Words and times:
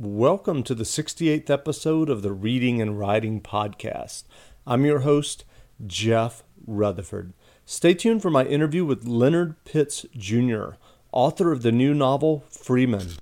Welcome 0.00 0.62
to 0.62 0.76
the 0.76 0.84
68th 0.84 1.50
episode 1.50 2.08
of 2.08 2.22
the 2.22 2.32
Reading 2.32 2.80
and 2.80 3.00
Writing 3.00 3.40
Podcast. 3.40 4.22
I'm 4.64 4.84
your 4.84 5.00
host, 5.00 5.44
Jeff 5.84 6.44
Rutherford. 6.64 7.32
Stay 7.66 7.94
tuned 7.94 8.22
for 8.22 8.30
my 8.30 8.44
interview 8.44 8.84
with 8.84 9.08
Leonard 9.08 9.56
Pitts 9.64 10.06
Jr., 10.16 10.74
author 11.10 11.50
of 11.50 11.62
the 11.62 11.72
new 11.72 11.94
novel 11.94 12.44
Freeman. 12.48 13.14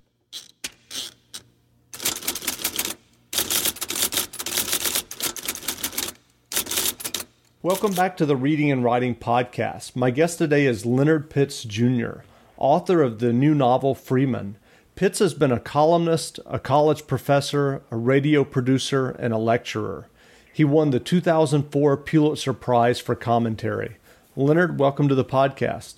Welcome 7.62 7.94
back 7.94 8.18
to 8.18 8.26
the 8.26 8.36
Reading 8.36 8.70
and 8.70 8.84
Writing 8.84 9.14
Podcast. 9.14 9.96
My 9.96 10.10
guest 10.10 10.36
today 10.36 10.66
is 10.66 10.84
Leonard 10.84 11.30
Pitts 11.30 11.62
Jr., 11.64 12.16
author 12.58 13.00
of 13.00 13.20
the 13.20 13.32
new 13.32 13.54
novel 13.54 13.94
Freeman. 13.94 14.58
Pitts 14.96 15.18
has 15.18 15.34
been 15.34 15.52
a 15.52 15.60
columnist, 15.60 16.40
a 16.46 16.58
college 16.58 17.06
professor, 17.06 17.82
a 17.90 17.96
radio 17.98 18.44
producer, 18.44 19.10
and 19.10 19.34
a 19.34 19.36
lecturer. 19.36 20.08
He 20.54 20.64
won 20.64 20.88
the 20.88 20.98
2004 20.98 21.98
Pulitzer 21.98 22.54
Prize 22.54 22.98
for 22.98 23.14
commentary. 23.14 23.98
Leonard, 24.36 24.80
welcome 24.80 25.06
to 25.08 25.14
the 25.14 25.22
podcast. 25.22 25.96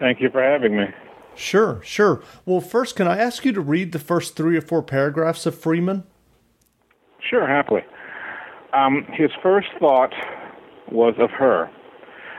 Thank 0.00 0.20
you 0.20 0.30
for 0.30 0.42
having 0.42 0.76
me. 0.76 0.86
Sure, 1.36 1.80
sure. 1.84 2.24
Well, 2.44 2.60
first, 2.60 2.96
can 2.96 3.06
I 3.06 3.18
ask 3.18 3.44
you 3.44 3.52
to 3.52 3.60
read 3.60 3.92
the 3.92 4.00
first 4.00 4.34
three 4.34 4.56
or 4.56 4.62
four 4.62 4.82
paragraphs 4.82 5.46
of 5.46 5.56
Freeman? 5.56 6.02
Sure, 7.30 7.46
happily. 7.46 7.82
Um, 8.72 9.06
his 9.12 9.30
first 9.44 9.68
thought 9.78 10.12
was 10.90 11.14
of 11.20 11.30
her. 11.30 11.70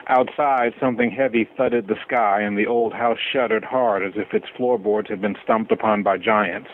Outside, 0.08 0.74
something 0.82 1.12
heavy 1.12 1.48
thudded 1.58 1.88
the 1.88 1.96
sky, 2.06 2.42
and 2.42 2.58
the 2.58 2.68
old 2.68 2.94
house 2.94 3.18
shuddered 3.32 3.64
hard 3.64 4.04
as 4.04 4.14
if 4.16 4.34
its 4.34 4.48
floorboards 4.58 5.10
had 5.10 5.22
been 5.22 5.38
stomped 5.42 5.72
upon 5.72 6.04
by 6.04 6.18
giants. 6.18 6.70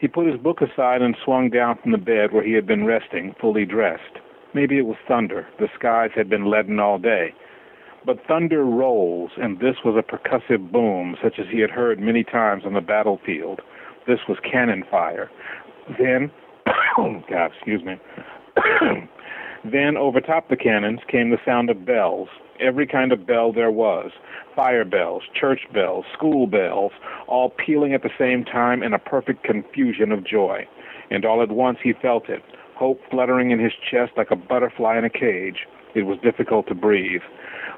He 0.00 0.06
put 0.06 0.26
his 0.26 0.38
book 0.38 0.60
aside 0.60 1.00
and 1.00 1.16
swung 1.24 1.48
down 1.48 1.78
from 1.78 1.92
the 1.92 1.98
bed 1.98 2.32
where 2.32 2.44
he 2.44 2.52
had 2.52 2.66
been 2.66 2.84
resting, 2.84 3.34
fully 3.40 3.64
dressed. 3.64 4.18
Maybe 4.54 4.78
it 4.78 4.86
was 4.86 4.96
thunder. 5.06 5.46
The 5.58 5.68
skies 5.74 6.10
had 6.14 6.28
been 6.28 6.50
leaden 6.50 6.78
all 6.78 6.98
day. 6.98 7.34
But 8.04 8.24
thunder 8.26 8.64
rolls, 8.64 9.30
and 9.36 9.58
this 9.58 9.76
was 9.84 9.96
a 9.96 10.02
percussive 10.02 10.70
boom, 10.70 11.16
such 11.22 11.38
as 11.38 11.46
he 11.50 11.60
had 11.60 11.70
heard 11.70 11.98
many 12.00 12.22
times 12.22 12.64
on 12.64 12.74
the 12.74 12.80
battlefield. 12.80 13.60
This 14.06 14.20
was 14.28 14.38
cannon 14.40 14.84
fire. 14.90 15.30
Then, 15.98 16.30
God, 16.96 17.50
excuse 17.52 17.82
me. 17.82 17.96
Then, 19.68 19.96
overtop 19.96 20.48
the 20.48 20.56
cannons, 20.56 21.00
came 21.08 21.30
the 21.30 21.38
sound 21.44 21.70
of 21.70 21.84
bells, 21.84 22.28
every 22.60 22.86
kind 22.86 23.12
of 23.12 23.26
bell 23.26 23.52
there 23.52 23.70
was 23.70 24.10
fire 24.58 24.84
bells, 24.84 25.22
church 25.38 25.60
bells, 25.72 26.04
school 26.12 26.48
bells, 26.48 26.90
all 27.28 27.50
pealing 27.50 27.94
at 27.94 28.02
the 28.02 28.10
same 28.18 28.44
time 28.44 28.82
in 28.82 28.92
a 28.92 28.98
perfect 28.98 29.44
confusion 29.44 30.10
of 30.10 30.26
joy. 30.26 30.66
And 31.12 31.24
all 31.24 31.42
at 31.42 31.50
once 31.50 31.78
he 31.80 31.92
felt 31.92 32.28
it, 32.28 32.42
hope 32.74 33.00
fluttering 33.08 33.52
in 33.52 33.60
his 33.60 33.72
chest 33.88 34.12
like 34.16 34.32
a 34.32 34.36
butterfly 34.36 34.98
in 34.98 35.04
a 35.04 35.10
cage. 35.10 35.66
It 35.94 36.02
was 36.02 36.18
difficult 36.24 36.66
to 36.68 36.74
breathe. 36.74 37.22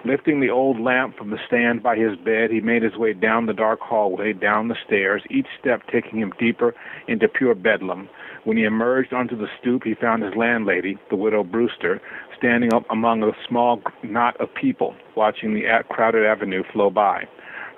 Lifting 0.06 0.40
the 0.40 0.48
old 0.48 0.80
lamp 0.80 1.18
from 1.18 1.30
the 1.30 1.38
stand 1.46 1.82
by 1.82 1.96
his 1.96 2.16
bed, 2.16 2.50
he 2.50 2.60
made 2.60 2.82
his 2.82 2.96
way 2.96 3.12
down 3.12 3.44
the 3.44 3.52
dark 3.52 3.80
hallway, 3.80 4.32
down 4.32 4.68
the 4.68 4.76
stairs, 4.86 5.22
each 5.30 5.46
step 5.60 5.82
taking 5.92 6.18
him 6.18 6.32
deeper 6.38 6.74
into 7.08 7.28
pure 7.28 7.54
bedlam. 7.54 8.08
When 8.44 8.56
he 8.56 8.64
emerged 8.64 9.12
onto 9.12 9.36
the 9.36 9.48
stoop, 9.60 9.84
he 9.84 9.94
found 9.94 10.22
his 10.22 10.34
landlady, 10.34 10.98
the 11.10 11.16
widow 11.16 11.44
Brewster, 11.44 12.00
standing 12.38 12.72
up 12.72 12.84
among 12.88 13.22
a 13.22 13.32
small 13.46 13.82
knot 14.02 14.40
of 14.40 14.54
people, 14.54 14.94
watching 15.14 15.52
the 15.52 15.64
crowded 15.90 16.24
avenue 16.24 16.62
flow 16.72 16.88
by. 16.88 17.28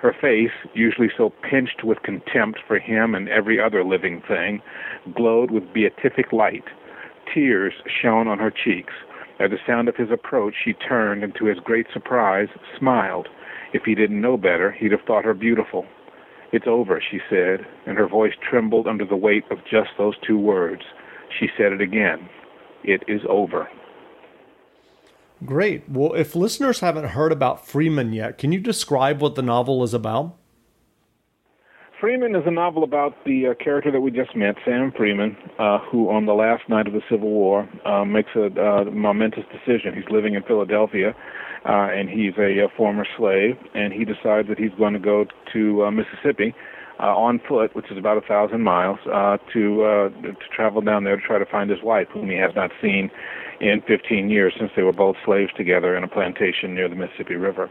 Her 0.01 0.13
face, 0.19 0.51
usually 0.73 1.09
so 1.17 1.31
pinched 1.49 1.83
with 1.83 2.01
contempt 2.03 2.59
for 2.67 2.79
him 2.79 3.13
and 3.15 3.27
every 3.29 3.59
other 3.59 3.83
living 3.83 4.21
thing, 4.27 4.61
glowed 5.15 5.51
with 5.51 5.73
beatific 5.73 6.31
light. 6.31 6.65
Tears 7.33 7.73
shone 8.01 8.27
on 8.27 8.39
her 8.39 8.51
cheeks. 8.51 8.93
At 9.39 9.49
the 9.49 9.59
sound 9.65 9.89
of 9.89 9.95
his 9.95 10.11
approach, 10.11 10.55
she 10.63 10.73
turned 10.73 11.23
and, 11.23 11.35
to 11.35 11.45
his 11.45 11.59
great 11.59 11.87
surprise, 11.91 12.47
smiled. 12.77 13.27
If 13.73 13.83
he 13.83 13.95
didn't 13.95 14.21
know 14.21 14.37
better, 14.37 14.71
he'd 14.71 14.91
have 14.91 15.01
thought 15.01 15.25
her 15.25 15.33
beautiful. 15.33 15.85
It's 16.53 16.67
over, 16.67 17.01
she 17.11 17.19
said, 17.31 17.65
and 17.87 17.97
her 17.97 18.07
voice 18.07 18.33
trembled 18.47 18.87
under 18.87 19.05
the 19.05 19.15
weight 19.17 19.43
of 19.49 19.57
just 19.69 19.89
those 19.97 20.13
two 20.25 20.37
words. 20.37 20.83
She 21.39 21.47
said 21.57 21.73
it 21.73 21.81
again. 21.81 22.29
It 22.83 23.03
is 23.07 23.21
over. 23.27 23.67
Great. 25.43 25.89
Well, 25.89 26.13
if 26.13 26.35
listeners 26.35 26.79
haven't 26.79 27.09
heard 27.09 27.31
about 27.31 27.65
Freeman 27.65 28.13
yet, 28.13 28.37
can 28.37 28.51
you 28.51 28.59
describe 28.59 29.19
what 29.19 29.33
the 29.33 29.41
novel 29.41 29.83
is 29.83 29.95
about? 29.95 30.35
Freeman 32.03 32.35
is 32.35 32.43
a 32.45 32.51
novel 32.51 32.83
about 32.83 33.15
the 33.25 33.47
uh, 33.47 33.63
character 33.63 33.89
that 33.89 34.01
we 34.01 34.11
just 34.11 34.35
met, 34.35 34.55
Sam 34.65 34.91
Freeman, 34.91 35.37
uh, 35.57 35.79
who 35.89 36.09
on 36.09 36.25
the 36.25 36.33
last 36.33 36.67
night 36.67 36.85
of 36.85 36.91
the 36.91 37.01
Civil 37.09 37.29
War 37.29 37.69
uh, 37.85 38.03
makes 38.03 38.31
a 38.35 38.47
uh, 38.47 38.83
momentous 38.91 39.45
decision. 39.53 39.93
He's 39.95 40.11
living 40.11 40.33
in 40.33 40.43
Philadelphia, 40.43 41.15
uh, 41.63 41.87
and 41.95 42.09
he's 42.09 42.33
a, 42.37 42.65
a 42.65 42.67
former 42.75 43.05
slave, 43.15 43.55
and 43.73 43.93
he 43.93 44.03
decides 44.03 44.49
that 44.49 44.59
he's 44.59 44.73
going 44.77 44.91
to 44.91 44.99
go 44.99 45.27
to 45.53 45.85
uh, 45.85 45.91
Mississippi 45.91 46.53
uh, 46.99 47.03
on 47.03 47.39
foot, 47.47 47.73
which 47.73 47.89
is 47.89 47.97
about 47.97 48.17
a 48.17 48.27
thousand 48.27 48.63
miles, 48.63 48.99
uh, 49.07 49.37
to 49.53 49.83
uh, 49.83 50.09
to 50.23 50.35
travel 50.53 50.81
down 50.81 51.05
there 51.05 51.15
to 51.15 51.21
try 51.25 51.39
to 51.39 51.45
find 51.45 51.69
his 51.69 51.81
wife, 51.83 52.09
whom 52.11 52.29
he 52.29 52.35
has 52.35 52.51
not 52.53 52.69
seen 52.81 53.09
in 53.61 53.81
15 53.87 54.29
years 54.29 54.53
since 54.59 54.71
they 54.75 54.83
were 54.83 54.91
both 54.91 55.15
slaves 55.23 55.53
together 55.55 55.95
in 55.95 56.03
a 56.03 56.09
plantation 56.09 56.75
near 56.75 56.89
the 56.89 56.97
Mississippi 56.97 57.35
River. 57.35 57.69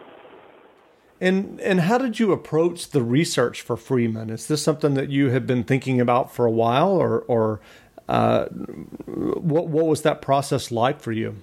And 1.22 1.60
and 1.60 1.82
how 1.82 1.98
did 1.98 2.18
you 2.18 2.32
approach 2.32 2.90
the 2.90 3.00
research 3.00 3.62
for 3.62 3.76
Freeman? 3.76 4.28
Is 4.28 4.48
this 4.48 4.60
something 4.60 4.94
that 4.94 5.08
you 5.08 5.30
had 5.30 5.46
been 5.46 5.62
thinking 5.62 6.00
about 6.00 6.34
for 6.34 6.46
a 6.46 6.50
while, 6.50 6.90
or 6.90 7.20
or 7.28 7.60
uh, 8.08 8.46
what 8.46 9.68
what 9.68 9.86
was 9.86 10.02
that 10.02 10.20
process 10.20 10.72
like 10.72 11.00
for 11.00 11.12
you? 11.12 11.36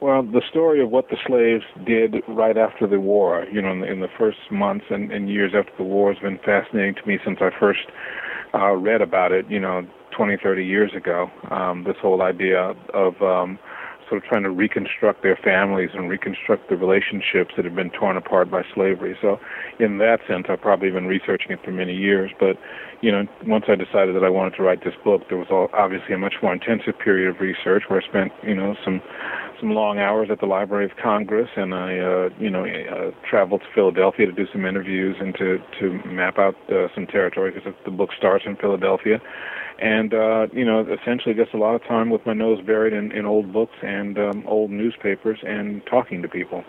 Well, 0.00 0.22
the 0.22 0.40
story 0.48 0.82
of 0.82 0.88
what 0.88 1.10
the 1.10 1.18
slaves 1.26 1.64
did 1.84 2.22
right 2.26 2.56
after 2.56 2.86
the 2.86 2.98
war, 2.98 3.46
you 3.52 3.60
know, 3.60 3.70
in 3.70 3.80
the, 3.82 3.92
in 3.92 4.00
the 4.00 4.08
first 4.18 4.38
months 4.50 4.86
and, 4.88 5.12
and 5.12 5.28
years 5.28 5.52
after 5.54 5.70
the 5.76 5.84
war, 5.84 6.12
has 6.12 6.20
been 6.20 6.38
fascinating 6.38 6.94
to 6.94 7.06
me 7.06 7.18
since 7.24 7.38
I 7.40 7.50
first 7.60 7.86
uh, 8.54 8.72
read 8.72 9.02
about 9.02 9.30
it, 9.30 9.48
you 9.50 9.60
know, 9.60 9.86
20, 10.16 10.38
30 10.42 10.64
years 10.64 10.90
ago. 10.96 11.30
Um, 11.50 11.84
this 11.84 11.96
whole 12.00 12.22
idea 12.22 12.74
of 12.94 13.20
um, 13.22 13.58
sort 14.12 14.22
of 14.22 14.28
trying 14.28 14.42
to 14.42 14.50
reconstruct 14.50 15.22
their 15.22 15.36
families 15.36 15.88
and 15.94 16.10
reconstruct 16.10 16.68
the 16.68 16.76
relationships 16.76 17.54
that 17.56 17.64
have 17.64 17.74
been 17.74 17.88
torn 17.88 18.14
apart 18.14 18.50
by 18.50 18.60
slavery. 18.74 19.16
So, 19.22 19.40
in 19.80 19.96
that 19.98 20.20
sense, 20.28 20.46
I've 20.50 20.60
probably 20.60 20.90
been 20.90 21.06
researching 21.06 21.50
it 21.50 21.64
for 21.64 21.70
many 21.70 21.94
years. 21.94 22.30
But, 22.38 22.58
you 23.00 23.10
know, 23.10 23.24
once 23.46 23.64
I 23.68 23.74
decided 23.74 24.14
that 24.14 24.22
I 24.22 24.28
wanted 24.28 24.54
to 24.56 24.62
write 24.62 24.84
this 24.84 24.92
book, 25.02 25.22
there 25.30 25.38
was 25.38 25.48
all, 25.50 25.68
obviously 25.72 26.12
a 26.14 26.18
much 26.18 26.34
more 26.42 26.52
intensive 26.52 26.98
period 26.98 27.34
of 27.34 27.40
research 27.40 27.84
where 27.88 28.02
I 28.02 28.06
spent, 28.06 28.32
you 28.42 28.54
know, 28.54 28.76
some 28.84 29.00
some 29.62 29.70
long 29.70 29.98
hours 29.98 30.28
at 30.30 30.40
the 30.40 30.46
Library 30.46 30.84
of 30.84 30.90
Congress, 31.00 31.48
and 31.56 31.72
I, 31.72 31.98
uh, 31.98 32.28
you 32.38 32.50
know, 32.50 32.66
uh, 32.66 33.12
traveled 33.30 33.60
to 33.60 33.66
Philadelphia 33.74 34.26
to 34.26 34.32
do 34.32 34.46
some 34.52 34.66
interviews 34.66 35.16
and 35.20 35.34
to 35.36 35.58
to 35.80 36.02
map 36.04 36.38
out 36.38 36.56
uh, 36.68 36.88
some 36.94 37.06
territory 37.06 37.52
because 37.52 37.72
the 37.84 37.92
book 37.92 38.10
starts 38.18 38.44
in 38.44 38.56
Philadelphia 38.56 39.20
and 39.78 40.14
uh, 40.14 40.46
you 40.52 40.64
know, 40.64 40.80
essentially 40.80 41.34
just 41.34 41.54
a 41.54 41.58
lot 41.58 41.74
of 41.74 41.82
time 41.84 42.10
with 42.10 42.24
my 42.24 42.32
nose 42.32 42.60
buried 42.64 42.92
in, 42.92 43.10
in 43.12 43.26
old 43.26 43.52
books 43.52 43.74
and 43.82 44.18
um, 44.18 44.44
old 44.46 44.70
newspapers 44.70 45.38
and 45.46 45.84
talking 45.86 46.22
to 46.22 46.28
people. 46.28 46.64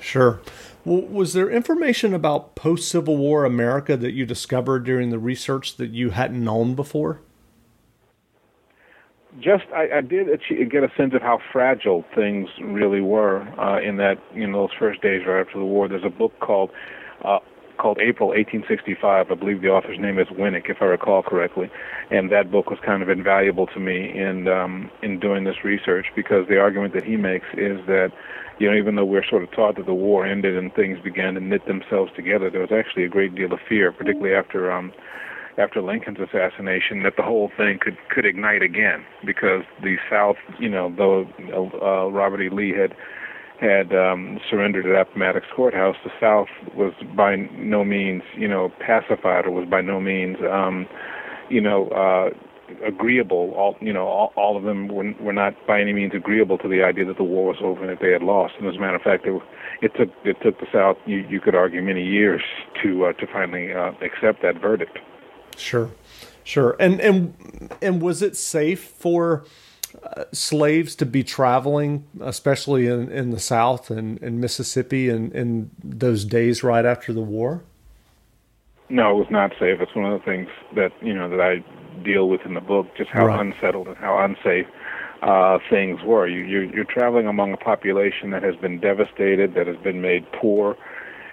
Sure. 0.00 0.40
Well, 0.84 1.02
was 1.02 1.32
there 1.32 1.50
information 1.50 2.14
about 2.14 2.54
post 2.54 2.88
Civil 2.88 3.16
War 3.16 3.44
America 3.44 3.96
that 3.96 4.12
you 4.12 4.24
discovered 4.24 4.84
during 4.84 5.10
the 5.10 5.18
research 5.18 5.76
that 5.76 5.90
you 5.90 6.10
hadn't 6.10 6.42
known 6.42 6.74
before? 6.74 7.20
Just, 9.40 9.64
I, 9.74 9.98
I 9.98 10.00
did 10.00 10.28
achieve, 10.28 10.70
get 10.70 10.82
a 10.82 10.90
sense 10.96 11.14
of 11.14 11.20
how 11.20 11.38
fragile 11.52 12.04
things 12.14 12.48
really 12.62 13.02
were 13.02 13.42
uh, 13.60 13.80
in 13.80 13.98
that, 13.98 14.16
know, 14.48 14.62
those 14.62 14.76
first 14.78 15.02
days 15.02 15.26
right 15.26 15.46
after 15.46 15.58
the 15.58 15.64
war. 15.64 15.86
There's 15.86 16.04
a 16.04 16.10
book 16.10 16.32
called 16.40 16.70
uh, 17.24 17.38
called 17.78 17.98
April 18.00 18.30
1865. 18.30 19.30
I 19.30 19.34
believe 19.34 19.62
the 19.62 19.68
author's 19.68 19.98
name 19.98 20.18
is 20.18 20.26
Winik, 20.28 20.68
if 20.68 20.78
I 20.82 20.86
recall 20.86 21.22
correctly, 21.22 21.70
and 22.10 22.30
that 22.30 22.50
book 22.50 22.70
was 22.70 22.78
kind 22.84 23.02
of 23.02 23.08
invaluable 23.08 23.66
to 23.68 23.80
me 23.80 24.10
in 24.18 24.48
um, 24.48 24.90
in 25.02 25.18
doing 25.18 25.44
this 25.44 25.64
research 25.64 26.06
because 26.14 26.46
the 26.48 26.58
argument 26.58 26.92
that 26.94 27.04
he 27.04 27.16
makes 27.16 27.46
is 27.54 27.78
that 27.86 28.10
you 28.58 28.70
know 28.70 28.76
even 28.76 28.96
though 28.96 29.04
we're 29.04 29.24
sort 29.24 29.42
of 29.42 29.50
taught 29.52 29.76
that 29.76 29.86
the 29.86 29.94
war 29.94 30.26
ended 30.26 30.56
and 30.56 30.74
things 30.74 30.98
began 31.02 31.34
to 31.34 31.40
knit 31.40 31.66
themselves 31.66 32.10
together, 32.14 32.50
there 32.50 32.60
was 32.60 32.72
actually 32.72 33.04
a 33.04 33.08
great 33.08 33.34
deal 33.34 33.52
of 33.52 33.60
fear, 33.68 33.92
particularly 33.92 34.34
after 34.34 34.70
um, 34.70 34.92
after 35.58 35.82
Lincoln's 35.82 36.18
assassination, 36.20 37.02
that 37.02 37.14
the 37.16 37.22
whole 37.22 37.50
thing 37.56 37.78
could 37.80 37.96
could 38.08 38.24
ignite 38.24 38.62
again 38.62 39.04
because 39.26 39.62
the 39.82 39.96
South, 40.10 40.36
you 40.58 40.68
know, 40.68 40.92
though 40.96 41.26
uh, 41.82 42.10
Robert 42.10 42.40
E. 42.42 42.48
Lee 42.48 42.72
had 42.72 42.94
had 43.60 43.92
um, 43.92 44.38
surrendered 44.48 44.86
at 44.86 45.00
Appomattox 45.00 45.46
Courthouse, 45.54 45.96
the 46.04 46.10
South 46.20 46.46
was 46.76 46.92
by 47.16 47.34
no 47.34 47.84
means, 47.84 48.22
you 48.36 48.46
know, 48.46 48.70
pacified 48.78 49.46
or 49.46 49.50
was 49.50 49.68
by 49.68 49.80
no 49.80 50.00
means, 50.00 50.36
um, 50.48 50.86
you 51.50 51.60
know, 51.60 51.88
uh, 51.88 52.30
agreeable. 52.86 53.52
All 53.56 53.76
you 53.80 53.92
know, 53.92 54.06
all, 54.06 54.32
all 54.36 54.56
of 54.56 54.62
them 54.62 54.86
were, 54.86 55.12
were 55.20 55.32
not 55.32 55.54
by 55.66 55.80
any 55.80 55.92
means 55.92 56.12
agreeable 56.14 56.58
to 56.58 56.68
the 56.68 56.84
idea 56.84 57.04
that 57.06 57.16
the 57.16 57.24
war 57.24 57.46
was 57.46 57.56
over 57.60 57.80
and 57.80 57.90
that 57.90 57.98
they 58.00 58.12
had 58.12 58.22
lost. 58.22 58.54
And 58.60 58.68
as 58.68 58.76
a 58.76 58.80
matter 58.80 58.96
of 58.96 59.02
fact, 59.02 59.26
it, 59.26 59.42
it 59.82 59.92
took 59.96 60.10
it 60.24 60.36
took 60.40 60.60
the 60.60 60.66
South, 60.72 60.96
you, 61.06 61.26
you 61.28 61.40
could 61.40 61.56
argue, 61.56 61.82
many 61.82 62.04
years 62.04 62.42
to 62.82 63.06
uh, 63.06 63.12
to 63.14 63.26
finally 63.26 63.72
uh, 63.72 63.90
accept 64.02 64.42
that 64.42 64.60
verdict. 64.60 64.98
Sure. 65.58 65.90
Sure. 66.44 66.76
And 66.80 67.00
and 67.00 67.34
and 67.82 68.00
was 68.00 68.22
it 68.22 68.36
safe 68.36 68.82
for 68.82 69.44
uh, 70.02 70.24
slaves 70.32 70.94
to 70.96 71.06
be 71.06 71.22
traveling, 71.22 72.04
especially 72.20 72.86
in, 72.86 73.10
in 73.10 73.30
the 73.30 73.40
South 73.40 73.90
and 73.90 74.18
in 74.18 74.40
Mississippi, 74.40 75.08
in, 75.08 75.30
in 75.32 75.70
those 75.82 76.24
days 76.24 76.62
right 76.62 76.84
after 76.84 77.12
the 77.12 77.20
war? 77.20 77.62
No, 78.88 79.10
it 79.10 79.18
was 79.18 79.30
not 79.30 79.50
safe. 79.60 79.80
It's 79.80 79.94
one 79.94 80.10
of 80.10 80.18
the 80.18 80.24
things 80.24 80.48
that 80.74 80.92
you 81.02 81.12
know 81.12 81.28
that 81.28 81.40
I 81.40 81.64
deal 82.02 82.28
with 82.28 82.42
in 82.46 82.54
the 82.54 82.60
book, 82.60 82.86
just 82.96 83.10
how 83.10 83.26
right. 83.26 83.40
unsettled 83.40 83.88
and 83.88 83.96
how 83.96 84.18
unsafe 84.18 84.66
uh, 85.22 85.58
things 85.68 86.00
were. 86.04 86.26
You, 86.26 86.40
you're, 86.40 86.64
you're 86.64 86.84
traveling 86.84 87.26
among 87.26 87.52
a 87.52 87.56
population 87.56 88.30
that 88.30 88.42
has 88.42 88.56
been 88.56 88.80
devastated, 88.80 89.54
that 89.54 89.66
has 89.66 89.76
been 89.76 90.00
made 90.00 90.30
poor, 90.32 90.76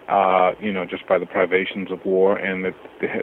uh, 0.08 0.52
you 0.60 0.72
know, 0.72 0.86
just 0.86 1.08
by 1.08 1.18
the 1.18 1.26
privations 1.26 1.92
of 1.92 2.04
war, 2.06 2.38
and 2.38 2.64
that 2.66 2.76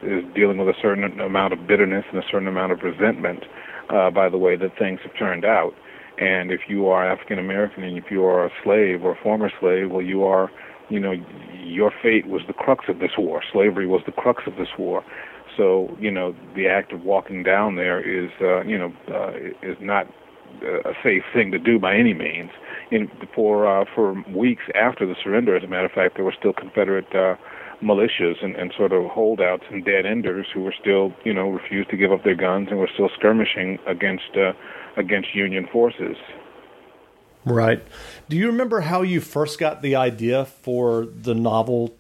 is 0.03 0.25
dealing 0.35 0.59
with 0.59 0.69
a 0.69 0.79
certain 0.81 1.21
amount 1.21 1.53
of 1.53 1.67
bitterness 1.67 2.05
and 2.13 2.23
a 2.23 2.27
certain 2.31 2.49
amount 2.49 2.73
of 2.73 2.81
resentment 2.83 3.45
uh, 3.91 4.11
by 4.11 4.29
the 4.29 4.39
way 4.39 4.57
that 4.57 4.77
things 4.79 5.01
have 5.05 5.17
turned 5.17 5.45
out. 5.45 5.73
And 6.19 6.51
if 6.51 6.63
you 6.69 6.89
are 6.89 7.09
African 7.09 7.39
American 7.39 7.85
and 7.85 7.97
if 7.97 8.11
you 8.11 8.25
are 8.25 8.47
a 8.47 8.51
slave 8.63 9.03
or 9.03 9.13
a 9.13 9.23
former 9.23 9.51
slave, 9.61 9.91
well, 9.91 10.03
you 10.03 10.25
are, 10.25 10.51
you 10.89 11.01
know, 11.01 11.15
your 11.65 11.93
fate 12.03 12.27
was 12.27 12.43
the 12.47 12.53
crux 12.53 12.85
of 12.89 12.99
this 12.99 13.13
war. 13.17 13.43
Slavery 13.53 13.87
was 13.87 14.03
the 14.05 14.13
crux 14.13 14.43
of 14.47 14.57
this 14.57 14.69
war. 14.79 15.05
So, 15.57 15.97
you 16.01 16.11
know, 16.11 16.35
the 16.55 16.67
act 16.67 16.93
of 16.93 17.03
walking 17.03 17.43
down 17.43 17.77
there 17.77 18.01
is, 18.01 18.31
uh, 18.41 18.63
you 18.63 18.79
know, 18.79 18.93
uh, 19.09 19.33
is 19.63 19.77
not 19.81 20.07
a 20.63 20.95
safe 21.03 21.23
thing 21.33 21.51
to 21.53 21.59
do 21.59 21.79
by 21.79 21.95
any 21.95 22.15
means. 22.15 22.51
In, 22.91 23.11
for 23.35 23.67
uh, 23.67 23.85
for 23.95 24.23
weeks 24.29 24.65
after 24.75 25.07
the 25.07 25.15
surrender, 25.23 25.57
as 25.57 25.65
a 25.65 25.67
matter 25.67 25.87
of 25.87 25.93
fact, 25.93 26.17
there 26.17 26.25
were 26.25 26.35
still 26.39 26.53
Confederate 26.53 27.15
uh, 27.15 27.37
militias 27.83 28.43
and, 28.43 28.55
and 28.57 28.73
sort 28.77 28.93
of 28.93 29.11
holdouts 29.11 29.65
and 29.71 29.85
dead 29.85 30.07
enders 30.07 30.47
who 30.53 30.61
were 30.61 30.75
still, 30.79 31.13
you 31.25 31.33
know, 31.33 31.49
refused 31.49 31.91
to 31.91 31.97
give 31.97 32.13
up 32.13 32.23
their 32.23 32.35
guns 32.35 32.69
and 32.71 32.79
were 32.79 32.91
still 32.93 33.09
skirmishing 33.17 33.79
against 33.87 34.37
uh, 34.37 34.53
against 34.97 35.35
Union 35.35 35.67
forces. 35.73 36.17
Right. 37.45 37.83
Do 38.29 38.37
you 38.37 38.47
remember 38.47 38.83
how 38.83 39.03
you 39.03 39.21
first 39.21 39.59
got 39.59 39.83
the 39.83 39.97
idea 39.97 40.45
for 40.45 41.07
the 41.07 41.35
novel 41.35 41.97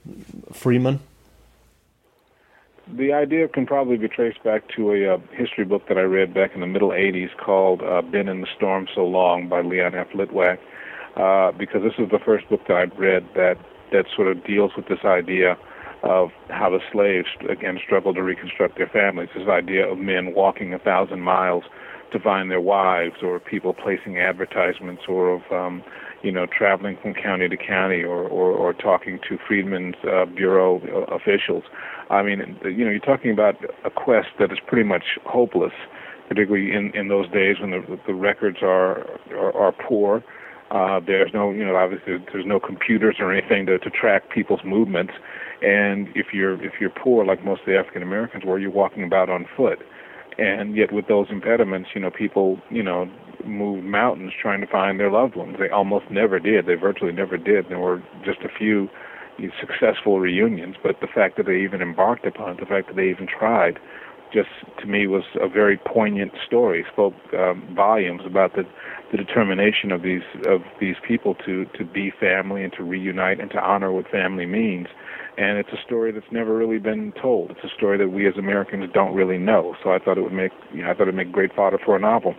Freeman? 0.52 1.00
The 2.88 3.12
idea 3.12 3.46
can 3.48 3.64
probably 3.64 3.96
be 3.96 4.08
traced 4.08 4.42
back 4.42 4.64
to 4.76 4.92
a 4.92 5.14
uh, 5.14 5.18
history 5.30 5.64
book 5.64 5.82
that 5.88 5.98
I 5.98 6.02
read 6.02 6.34
back 6.34 6.50
in 6.54 6.60
the 6.60 6.66
middle 6.66 6.90
80s 6.90 7.30
called 7.36 7.80
uh, 7.80 8.02
Been 8.02 8.28
in 8.28 8.40
the 8.40 8.48
Storm 8.56 8.88
So 8.92 9.02
Long 9.04 9.48
by 9.48 9.62
Leon 9.62 9.94
F. 9.94 10.08
Litwack, 10.14 10.58
uh, 11.16 11.52
because 11.56 11.82
this 11.82 11.94
is 11.98 12.10
the 12.10 12.18
first 12.18 12.48
book 12.48 12.60
that 12.66 12.76
I'd 12.76 12.98
read 12.98 13.28
that, 13.36 13.54
that 13.92 14.06
sort 14.14 14.28
of 14.28 14.44
deals 14.44 14.72
with 14.76 14.88
this 14.88 15.04
idea 15.04 15.56
of 16.02 16.30
how 16.48 16.70
the 16.70 16.80
slaves, 16.90 17.28
again, 17.48 17.78
struggled 17.84 18.16
to 18.16 18.22
reconstruct 18.22 18.76
their 18.76 18.88
families, 18.88 19.28
this 19.32 19.48
idea 19.48 19.88
of 19.88 19.98
men 19.98 20.34
walking 20.34 20.74
a 20.74 20.78
thousand 20.80 21.20
miles 21.20 21.62
to 22.10 22.18
find 22.18 22.50
their 22.50 22.60
wives, 22.60 23.22
or 23.22 23.38
people 23.38 23.72
placing 23.72 24.18
advertisements, 24.18 25.02
or 25.08 25.34
of 25.34 25.42
um, 25.52 25.84
you 26.22 26.32
know 26.32 26.46
traveling 26.46 26.96
from 27.02 27.14
county 27.14 27.48
to 27.48 27.56
county, 27.56 28.02
or 28.02 28.24
or, 28.24 28.52
or 28.52 28.72
talking 28.72 29.18
to 29.28 29.38
Freedmen's 29.46 29.96
uh, 30.04 30.24
Bureau 30.26 30.80
officials. 31.08 31.64
I 32.10 32.22
mean, 32.22 32.58
you 32.64 32.84
know, 32.84 32.90
you're 32.90 32.98
talking 32.98 33.30
about 33.30 33.56
a 33.84 33.90
quest 33.90 34.28
that 34.38 34.52
is 34.52 34.58
pretty 34.66 34.86
much 34.86 35.18
hopeless, 35.24 35.72
particularly 36.28 36.72
in 36.72 36.90
in 36.94 37.08
those 37.08 37.28
days 37.30 37.56
when 37.60 37.70
the 37.70 37.98
the 38.06 38.14
records 38.14 38.58
are 38.62 39.06
are, 39.32 39.52
are 39.56 39.72
poor. 39.72 40.22
Uh, 40.70 41.00
there's 41.06 41.30
no, 41.34 41.50
you 41.50 41.62
know, 41.62 41.76
obviously 41.76 42.14
there's 42.32 42.46
no 42.46 42.58
computers 42.58 43.16
or 43.18 43.30
anything 43.30 43.66
to, 43.66 43.78
to 43.78 43.90
track 43.90 44.30
people's 44.30 44.64
movements, 44.64 45.12
and 45.60 46.08
if 46.14 46.28
you're 46.32 46.54
if 46.64 46.72
you're 46.80 46.88
poor, 46.90 47.26
like 47.26 47.44
most 47.44 47.60
of 47.60 47.66
the 47.66 47.76
African 47.76 48.02
Americans 48.02 48.42
were, 48.44 48.58
you're 48.58 48.70
walking 48.70 49.04
about 49.04 49.28
on 49.28 49.44
foot, 49.54 49.80
and 50.38 50.76
yet 50.76 50.92
with 50.92 51.06
those 51.08 51.26
impediments, 51.30 51.90
you 51.94 52.00
know, 52.00 52.10
people, 52.10 52.58
you 52.70 52.82
know, 52.82 53.10
moved 53.44 53.84
mountains 53.84 54.32
trying 54.40 54.60
to 54.60 54.66
find 54.66 54.98
their 55.00 55.10
loved 55.10 55.36
ones. 55.36 55.56
They 55.58 55.68
almost 55.68 56.10
never 56.10 56.38
did. 56.38 56.66
They 56.66 56.74
virtually 56.74 57.12
never 57.12 57.36
did. 57.36 57.68
There 57.68 57.78
were 57.78 58.02
just 58.24 58.40
a 58.40 58.48
few 58.48 58.88
successful 59.60 60.20
reunions, 60.20 60.76
but 60.82 61.00
the 61.00 61.06
fact 61.06 61.36
that 61.36 61.46
they 61.46 61.60
even 61.60 61.80
embarked 61.82 62.26
upon 62.26 62.50
it, 62.50 62.60
the 62.60 62.66
fact 62.66 62.86
that 62.88 62.96
they 62.96 63.08
even 63.08 63.26
tried, 63.26 63.78
just 64.32 64.48
to 64.80 64.86
me 64.86 65.06
was 65.06 65.24
a 65.40 65.48
very 65.48 65.76
poignant 65.76 66.32
story. 66.46 66.84
Spoke 66.92 67.14
um, 67.38 67.68
volumes 67.74 68.22
about 68.24 68.54
the, 68.54 68.64
the 69.10 69.16
determination 69.16 69.92
of 69.92 70.02
these 70.02 70.22
of 70.46 70.62
these 70.80 70.96
people 71.06 71.34
to 71.46 71.66
to 71.76 71.84
be 71.84 72.10
family 72.10 72.64
and 72.64 72.72
to 72.74 72.82
reunite 72.82 73.40
and 73.40 73.50
to 73.50 73.60
honor 73.60 73.92
what 73.92 74.08
family 74.08 74.46
means. 74.46 74.88
And 75.38 75.56
it's 75.58 75.72
a 75.72 75.82
story 75.86 76.12
that's 76.12 76.30
never 76.30 76.54
really 76.54 76.78
been 76.78 77.12
told. 77.12 77.52
It's 77.52 77.64
a 77.64 77.74
story 77.74 77.96
that 77.98 78.08
we 78.08 78.26
as 78.26 78.36
Americans 78.36 78.90
don't 78.92 79.14
really 79.14 79.38
know. 79.38 79.74
So 79.82 79.92
I 79.92 79.98
thought 79.98 80.18
it 80.18 80.22
would 80.22 80.32
make 80.32 80.52
you 80.72 80.82
know, 80.82 80.90
I 80.90 80.94
thought 80.94 81.02
it'd 81.02 81.14
make 81.14 81.32
great 81.32 81.54
fodder 81.54 81.78
for 81.84 81.96
a 81.96 82.00
novel. 82.00 82.34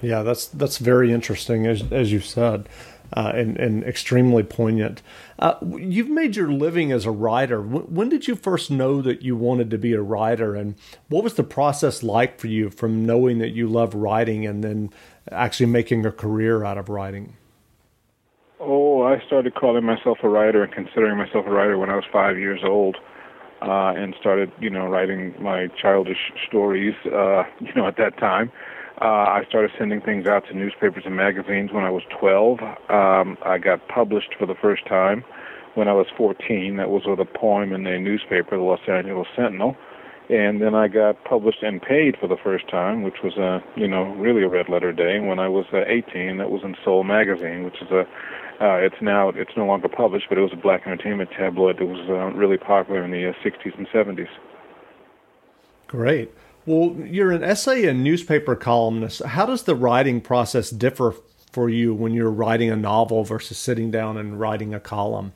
Yeah, 0.00 0.22
that's 0.22 0.46
that's 0.46 0.78
very 0.78 1.12
interesting, 1.12 1.66
as 1.66 1.90
as 1.92 2.12
you 2.12 2.20
said 2.20 2.68
uh, 3.16 3.32
and, 3.34 3.56
and 3.56 3.84
extremely 3.84 4.42
poignant. 4.42 5.02
Uh, 5.38 5.54
you've 5.76 6.08
made 6.08 6.36
your 6.36 6.50
living 6.50 6.92
as 6.92 7.06
a 7.06 7.10
writer. 7.10 7.62
when 7.62 8.08
did 8.08 8.28
you 8.28 8.34
first 8.34 8.70
know 8.70 9.00
that 9.02 9.22
you 9.22 9.36
wanted 9.36 9.70
to 9.70 9.78
be 9.78 9.92
a 9.92 10.02
writer, 10.02 10.54
and 10.54 10.74
what 11.08 11.24
was 11.24 11.34
the 11.34 11.44
process 11.44 12.02
like 12.02 12.38
for 12.38 12.48
you 12.48 12.70
from 12.70 13.06
knowing 13.06 13.38
that 13.38 13.50
you 13.50 13.66
love 13.68 13.94
writing 13.94 14.46
and 14.46 14.62
then 14.62 14.90
actually 15.30 15.66
making 15.66 16.04
a 16.04 16.12
career 16.12 16.64
out 16.64 16.78
of 16.78 16.88
writing? 16.88 17.36
Oh, 18.60 19.02
I 19.02 19.24
started 19.26 19.54
calling 19.54 19.84
myself 19.84 20.18
a 20.22 20.28
writer 20.28 20.64
and 20.64 20.72
considering 20.72 21.16
myself 21.16 21.46
a 21.46 21.50
writer 21.50 21.78
when 21.78 21.90
I 21.90 21.94
was 21.96 22.04
five 22.12 22.38
years 22.38 22.60
old. 22.64 22.96
Uh, 23.60 23.92
and 23.96 24.14
started, 24.20 24.52
you 24.60 24.70
know, 24.70 24.86
writing 24.86 25.34
my 25.42 25.66
childish 25.82 26.30
stories, 26.46 26.94
uh, 27.06 27.42
you 27.60 27.74
know, 27.74 27.88
at 27.88 27.96
that 27.96 28.16
time. 28.16 28.52
Uh, 29.00 29.04
I 29.04 29.44
started 29.48 29.70
sending 29.78 30.00
things 30.00 30.26
out 30.26 30.46
to 30.48 30.54
newspapers 30.54 31.04
and 31.06 31.14
magazines 31.14 31.70
when 31.72 31.84
I 31.84 31.90
was 31.90 32.02
12. 32.18 32.58
Um, 32.88 33.38
I 33.44 33.58
got 33.58 33.86
published 33.86 34.34
for 34.38 34.46
the 34.46 34.56
first 34.60 34.86
time 34.86 35.24
when 35.74 35.86
I 35.86 35.92
was 35.92 36.06
14. 36.16 36.76
That 36.76 36.90
was 36.90 37.04
with 37.06 37.20
a 37.20 37.24
poem 37.24 37.72
in 37.72 37.86
a 37.86 37.98
newspaper, 38.00 38.56
the 38.56 38.62
Los 38.62 38.80
Angeles 38.88 39.28
Sentinel. 39.36 39.76
And 40.28 40.60
then 40.60 40.74
I 40.74 40.88
got 40.88 41.24
published 41.24 41.62
and 41.62 41.80
paid 41.80 42.16
for 42.20 42.26
the 42.26 42.36
first 42.36 42.68
time, 42.68 43.02
which 43.02 43.22
was 43.22 43.36
a, 43.36 43.62
you 43.76 43.86
know, 43.86 44.02
really 44.16 44.42
a 44.42 44.48
red 44.48 44.68
letter 44.68 44.92
day. 44.92 45.20
When 45.20 45.38
I 45.38 45.48
was 45.48 45.66
uh, 45.72 45.84
18, 45.86 46.38
that 46.38 46.50
was 46.50 46.62
in 46.64 46.74
Soul 46.84 47.04
magazine, 47.04 47.62
which 47.62 47.80
is 47.80 47.90
a, 47.90 48.00
uh, 48.60 48.76
it's 48.76 49.00
now, 49.00 49.28
it's 49.28 49.56
no 49.56 49.64
longer 49.64 49.88
published, 49.88 50.26
but 50.28 50.36
it 50.36 50.42
was 50.42 50.52
a 50.52 50.56
black 50.56 50.82
entertainment 50.86 51.30
tabloid 51.30 51.78
that 51.78 51.86
was 51.86 52.04
uh, 52.10 52.36
really 52.36 52.58
popular 52.58 53.04
in 53.04 53.12
the 53.12 53.28
uh, 53.28 53.32
60s 53.44 53.78
and 53.78 53.86
70s. 53.88 54.28
Great. 55.86 56.30
Well, 56.68 56.94
you're 57.06 57.32
an 57.32 57.42
essay 57.42 57.86
and 57.86 58.04
newspaper 58.04 58.54
columnist. 58.54 59.24
How 59.24 59.46
does 59.46 59.62
the 59.62 59.74
writing 59.74 60.20
process 60.20 60.68
differ 60.68 61.14
for 61.50 61.70
you 61.70 61.94
when 61.94 62.12
you're 62.12 62.30
writing 62.30 62.68
a 62.68 62.76
novel 62.76 63.24
versus 63.24 63.56
sitting 63.56 63.90
down 63.90 64.18
and 64.18 64.38
writing 64.38 64.74
a 64.74 64.78
column? 64.78 65.32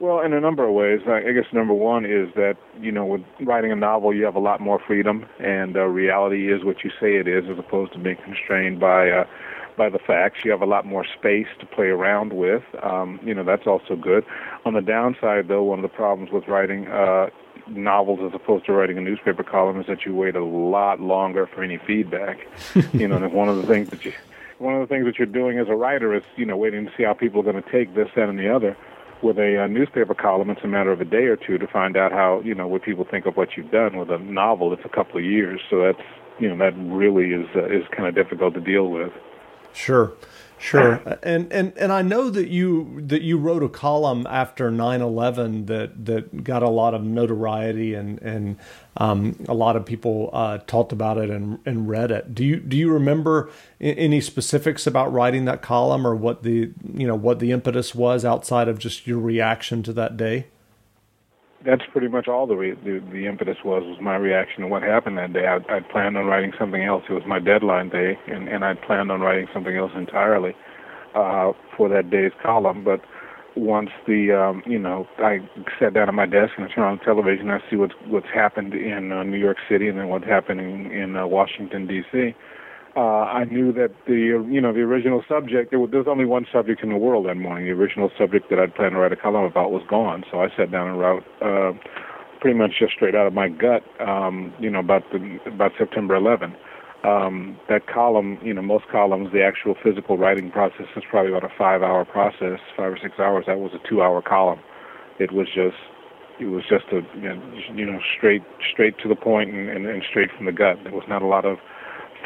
Well, 0.00 0.20
in 0.20 0.32
a 0.32 0.40
number 0.40 0.66
of 0.66 0.72
ways. 0.72 1.00
I 1.06 1.32
guess 1.32 1.52
number 1.52 1.74
one 1.74 2.06
is 2.06 2.32
that 2.34 2.56
you 2.80 2.90
know, 2.90 3.04
with 3.04 3.20
writing 3.42 3.70
a 3.70 3.76
novel, 3.76 4.14
you 4.14 4.24
have 4.24 4.36
a 4.36 4.40
lot 4.40 4.62
more 4.62 4.80
freedom, 4.86 5.26
and 5.38 5.76
uh, 5.76 5.84
reality 5.84 6.50
is 6.50 6.64
what 6.64 6.82
you 6.82 6.90
say 6.98 7.16
it 7.16 7.28
is, 7.28 7.44
as 7.50 7.58
opposed 7.58 7.92
to 7.92 7.98
being 7.98 8.16
constrained 8.24 8.80
by 8.80 9.10
uh, 9.10 9.24
by 9.76 9.90
the 9.90 9.98
facts. 9.98 10.46
You 10.46 10.50
have 10.50 10.62
a 10.62 10.66
lot 10.66 10.86
more 10.86 11.04
space 11.04 11.48
to 11.60 11.66
play 11.66 11.88
around 11.88 12.32
with. 12.32 12.62
Um, 12.82 13.20
you 13.22 13.34
know, 13.34 13.44
that's 13.44 13.66
also 13.66 13.96
good. 13.96 14.24
On 14.64 14.72
the 14.72 14.80
downside, 14.80 15.48
though, 15.48 15.64
one 15.64 15.78
of 15.78 15.82
the 15.82 15.94
problems 15.94 16.32
with 16.32 16.48
writing 16.48 16.86
uh, 16.86 17.26
novels 17.70 18.20
as 18.22 18.34
opposed 18.34 18.66
to 18.66 18.72
writing 18.72 18.98
a 18.98 19.00
newspaper 19.00 19.42
column 19.42 19.80
is 19.80 19.86
that 19.86 20.04
you 20.04 20.14
wait 20.14 20.36
a 20.36 20.44
lot 20.44 21.00
longer 21.00 21.46
for 21.46 21.62
any 21.62 21.78
feedback. 21.78 22.46
you 22.92 23.08
know, 23.08 23.16
and 23.16 23.32
one 23.32 23.48
of 23.48 23.56
the 23.56 23.66
things 23.66 23.90
that 23.90 24.04
you 24.04 24.12
one 24.58 24.74
of 24.74 24.80
the 24.80 24.92
things 24.92 25.04
that 25.06 25.18
you're 25.18 25.26
doing 25.26 25.58
as 25.58 25.68
a 25.68 25.74
writer 25.74 26.14
is 26.14 26.22
you 26.36 26.44
know 26.44 26.56
waiting 26.56 26.86
to 26.86 26.92
see 26.96 27.04
how 27.04 27.14
people 27.14 27.40
are 27.40 27.52
going 27.52 27.62
to 27.62 27.70
take 27.70 27.94
this, 27.94 28.08
that, 28.16 28.28
and 28.28 28.38
the 28.38 28.54
other. 28.54 28.76
With 29.20 29.36
a, 29.38 29.64
a 29.64 29.68
newspaper 29.68 30.14
column, 30.14 30.48
it's 30.50 30.62
a 30.62 30.68
matter 30.68 30.92
of 30.92 31.00
a 31.00 31.04
day 31.04 31.24
or 31.24 31.36
two 31.36 31.58
to 31.58 31.66
find 31.66 31.96
out 31.96 32.12
how 32.12 32.40
you 32.40 32.54
know 32.54 32.68
what 32.68 32.82
people 32.82 33.04
think 33.04 33.26
of 33.26 33.36
what 33.36 33.56
you've 33.56 33.70
done. 33.70 33.96
With 33.96 34.10
a 34.10 34.18
novel, 34.18 34.72
it's 34.72 34.84
a 34.84 34.88
couple 34.88 35.18
of 35.18 35.24
years, 35.24 35.60
so 35.68 35.82
that's 35.82 36.02
you 36.38 36.48
know 36.48 36.56
that 36.58 36.76
really 36.76 37.32
is 37.32 37.48
uh, 37.56 37.66
is 37.66 37.84
kind 37.90 38.08
of 38.08 38.14
difficult 38.14 38.54
to 38.54 38.60
deal 38.60 38.88
with. 38.88 39.12
Sure. 39.72 40.12
Sure, 40.58 41.00
and 41.22 41.52
and 41.52 41.72
and 41.78 41.92
I 41.92 42.02
know 42.02 42.30
that 42.30 42.48
you 42.48 43.00
that 43.06 43.22
you 43.22 43.38
wrote 43.38 43.62
a 43.62 43.68
column 43.68 44.26
after 44.28 44.70
9-11 44.70 45.66
that 45.66 46.04
that 46.06 46.42
got 46.42 46.62
a 46.62 46.68
lot 46.68 46.94
of 46.94 47.02
notoriety 47.04 47.94
and 47.94 48.20
and 48.20 48.56
um, 48.96 49.44
a 49.48 49.54
lot 49.54 49.76
of 49.76 49.86
people 49.86 50.30
uh, 50.32 50.58
talked 50.66 50.90
about 50.92 51.16
it 51.16 51.30
and 51.30 51.60
and 51.64 51.88
read 51.88 52.10
it. 52.10 52.34
Do 52.34 52.44
you 52.44 52.56
do 52.56 52.76
you 52.76 52.92
remember 52.92 53.50
any 53.80 54.20
specifics 54.20 54.86
about 54.86 55.12
writing 55.12 55.44
that 55.44 55.62
column 55.62 56.06
or 56.06 56.14
what 56.16 56.42
the 56.42 56.72
you 56.94 57.06
know 57.06 57.14
what 57.14 57.38
the 57.38 57.52
impetus 57.52 57.94
was 57.94 58.24
outside 58.24 58.66
of 58.68 58.78
just 58.78 59.06
your 59.06 59.18
reaction 59.18 59.82
to 59.84 59.92
that 59.92 60.16
day? 60.16 60.46
That's 61.64 61.82
pretty 61.92 62.08
much 62.08 62.28
all 62.28 62.46
the, 62.46 62.54
re- 62.54 62.74
the 62.84 63.02
the 63.12 63.26
impetus 63.26 63.56
was 63.64 63.82
was 63.84 63.98
my 64.00 64.16
reaction 64.16 64.62
to 64.62 64.68
what 64.68 64.82
happened 64.82 65.18
that 65.18 65.32
day. 65.32 65.46
I 65.46 65.56
I 65.76 65.80
planned 65.80 66.16
on 66.16 66.26
writing 66.26 66.52
something 66.58 66.82
else. 66.82 67.04
It 67.08 67.12
was 67.12 67.24
my 67.26 67.38
deadline 67.40 67.88
day, 67.88 68.18
and 68.28 68.48
and 68.48 68.64
I 68.64 68.74
planned 68.74 69.10
on 69.10 69.20
writing 69.20 69.46
something 69.52 69.76
else 69.76 69.92
entirely 69.96 70.54
uh, 71.14 71.52
for 71.76 71.88
that 71.88 72.10
day's 72.10 72.32
column. 72.42 72.84
But 72.84 73.00
once 73.56 73.90
the 74.06 74.32
um, 74.32 74.62
you 74.66 74.78
know 74.78 75.06
I 75.18 75.38
sat 75.80 75.94
down 75.94 76.08
at 76.08 76.14
my 76.14 76.26
desk 76.26 76.52
and 76.56 76.66
I 76.66 76.74
turned 76.74 76.86
on 76.86 76.98
the 76.98 77.04
television, 77.04 77.50
I 77.50 77.58
see 77.68 77.76
what's 77.76 77.94
what's 78.06 78.28
happened 78.32 78.74
in 78.74 79.10
uh, 79.10 79.24
New 79.24 79.38
York 79.38 79.56
City 79.68 79.88
and 79.88 79.98
then 79.98 80.08
what's 80.08 80.26
happening 80.26 80.92
in 80.92 81.16
uh, 81.16 81.26
Washington 81.26 81.86
D.C. 81.86 82.34
Uh, 82.98 83.30
I 83.30 83.44
knew 83.44 83.72
that 83.74 83.92
the 84.08 84.42
you 84.50 84.60
know 84.60 84.72
the 84.72 84.80
original 84.80 85.22
subject 85.28 85.70
there 85.70 85.78
was, 85.78 85.90
there 85.90 86.00
was 86.00 86.08
only 86.08 86.24
one 86.24 86.46
subject 86.52 86.82
in 86.82 86.88
the 86.88 86.96
world 86.96 87.26
that 87.26 87.36
morning. 87.36 87.66
The 87.66 87.70
original 87.70 88.10
subject 88.18 88.50
that 88.50 88.58
I'd 88.58 88.74
planned 88.74 88.94
to 88.94 88.98
write 88.98 89.12
a 89.12 89.16
column 89.16 89.44
about 89.44 89.70
was 89.70 89.84
gone, 89.88 90.24
so 90.32 90.40
I 90.40 90.48
sat 90.56 90.72
down 90.72 90.88
and 90.88 90.98
wrote 90.98 91.22
uh, 91.40 91.72
pretty 92.40 92.58
much 92.58 92.72
just 92.80 92.94
straight 92.94 93.14
out 93.14 93.28
of 93.28 93.32
my 93.32 93.50
gut. 93.50 93.84
Um, 94.00 94.52
you 94.58 94.68
know 94.68 94.80
about 94.80 95.04
the 95.12 95.38
about 95.46 95.72
September 95.78 96.16
11 96.16 96.56
um, 97.04 97.56
that 97.68 97.86
column, 97.86 98.38
you 98.42 98.52
know, 98.52 98.62
most 98.62 98.88
columns, 98.90 99.32
the 99.32 99.42
actual 99.42 99.76
physical 99.82 100.18
writing 100.18 100.50
process 100.50 100.86
is 100.96 101.04
probably 101.08 101.30
about 101.30 101.44
a 101.44 101.54
five-hour 101.56 102.04
process, 102.06 102.58
five 102.76 102.92
or 102.92 102.98
six 103.00 103.14
hours. 103.20 103.44
That 103.46 103.58
was 103.58 103.70
a 103.72 103.88
two-hour 103.88 104.22
column. 104.22 104.58
It 105.20 105.32
was 105.32 105.46
just, 105.46 105.78
it 106.40 106.46
was 106.46 106.64
just 106.68 106.86
a, 106.90 107.02
you 107.14 107.86
know, 107.86 108.00
straight, 108.16 108.42
straight 108.72 108.98
to 109.02 109.08
the 109.08 109.14
point 109.14 109.54
and, 109.54 109.68
and, 109.68 109.86
and 109.86 110.02
straight 110.08 110.30
from 110.36 110.46
the 110.46 110.52
gut. 110.52 110.78
There 110.82 110.92
was 110.92 111.04
not 111.08 111.22
a 111.22 111.26
lot 111.26 111.44
of 111.44 111.58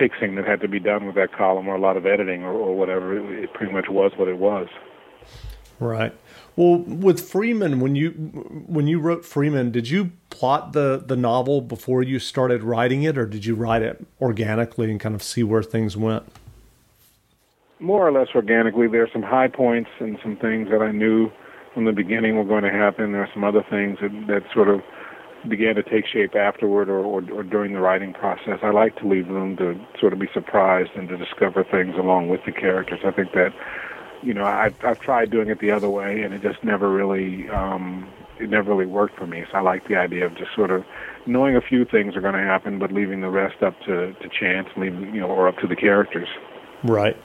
fixing 0.03 0.35
that 0.35 0.45
had 0.45 0.61
to 0.61 0.69
be 0.69 0.81
done 0.81 1.07
with 1.07 1.15
that 1.15 1.33
column 1.33 1.69
or 1.69 1.77
a 1.77 1.81
lot 1.81 1.97
of 1.97 2.07
editing 2.07 2.43
or, 2.43 2.53
or 2.53 2.77
whatever. 2.77 3.17
It, 3.17 3.45
it 3.45 3.53
pretty 3.53 3.73
much 3.73 3.89
was 3.89 4.13
what 4.17 4.27
it 4.27 4.39
was. 4.39 4.67
Right. 5.79 6.13
Well, 6.57 6.79
with 6.79 7.21
Freeman, 7.21 7.81
when 7.81 7.97
you 7.97 8.11
when 8.11 8.87
you 8.87 9.01
wrote 9.01 9.25
Freeman, 9.25 9.71
did 9.71 9.89
you 9.89 10.13
plot 10.31 10.73
the 10.73 11.03
the 11.05 11.17
novel 11.17 11.61
before 11.61 12.03
you 12.03 12.19
started 12.19 12.63
writing 12.63 13.05
it, 13.05 13.17
or 13.17 13.27
did 13.27 13.47
you 13.47 13.55
write 13.55 13.83
it 13.83 14.05
organically 14.21 14.91
and 14.91 15.01
kind 15.01 15.15
of 15.15 15.23
see 15.23 15.43
where 15.43 15.63
things 15.63 15.97
went? 15.97 16.25
More 17.81 18.07
or 18.07 18.13
less 18.13 18.29
organically. 18.35 18.87
There 18.87 19.03
are 19.03 19.11
some 19.13 19.23
high 19.23 19.49
points 19.49 19.91
and 19.99 20.19
some 20.23 20.37
things 20.37 20.69
that 20.71 20.83
I 20.83 20.93
knew 20.93 21.31
from 21.75 21.85
the 21.85 21.93
beginning 21.93 22.37
were 22.37 22.45
going 22.45 22.65
to 22.65 22.71
happen. 22.71 23.13
There 23.13 23.23
are 23.23 23.31
some 23.33 23.45
other 23.45 23.65
things 23.69 23.99
that, 24.01 24.11
that 24.29 24.43
sort 24.53 24.69
of 24.69 24.83
began 25.49 25.75
to 25.75 25.83
take 25.83 26.07
shape 26.07 26.35
afterward 26.35 26.89
or, 26.89 27.01
or, 27.01 27.23
or 27.33 27.43
during 27.43 27.73
the 27.73 27.81
writing 27.81 28.13
process. 28.13 28.59
I 28.63 28.71
like 28.71 28.97
to 28.97 29.09
leave 29.09 29.29
room 29.29 29.57
to 29.57 29.75
sort 30.01 30.13
of 30.13 30.19
be 30.19 30.29
surprised 30.33 30.91
and 30.95 31.09
to 31.09 31.17
discover 31.17 31.65
things 31.65 31.95
along 31.99 32.29
with 32.29 32.41
the 32.47 32.53
characters. 32.53 33.01
I 33.05 33.11
think 33.11 33.33
that 33.33 33.51
you 34.23 34.33
know, 34.33 34.45
I've 34.45 34.75
I've 34.85 35.01
tried 35.01 35.31
doing 35.31 35.49
it 35.49 35.59
the 35.61 35.73
other 35.73 35.91
way, 35.91 36.23
and 36.23 36.33
it 36.33 36.43
just 36.43 36.63
never 36.63 36.91
really 36.91 37.49
um, 37.51 38.09
it 38.39 38.49
never 38.49 38.71
really 38.71 38.87
worked 38.87 39.19
for 39.19 39.27
me. 39.27 39.45
So 39.51 39.59
I 39.59 39.61
like 39.61 39.89
the 39.89 39.97
idea 39.97 40.27
of 40.27 40.37
just 40.37 40.55
sort 40.55 40.71
of 40.71 40.85
knowing 41.27 41.57
a 41.57 41.61
few 41.61 41.85
things 41.85 42.17
are 42.17 42.21
going 42.21 42.35
to 42.35 42.41
happen, 42.41 42.79
but 42.79 42.93
leaving 42.93 43.21
the 43.21 43.31
rest 43.31 43.63
up 43.63 43.75
to 43.87 44.13
to 44.13 44.29
chance, 44.29 44.69
leaving 44.77 45.15
you 45.15 45.21
know, 45.21 45.27
or 45.27 45.49
up 45.49 45.57
to 45.59 45.67
the 45.67 45.77
characters. 45.77 46.29
Right. 46.85 47.17